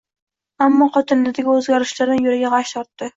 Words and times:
Ammo 0.67 0.87
xotinidagi 0.95 1.45
o`zgarishlardan 1.57 2.25
yuragi 2.25 2.51
g`ash 2.55 2.73
tortdi 2.79 3.09